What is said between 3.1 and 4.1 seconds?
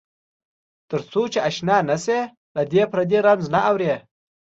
رمز نه اورې.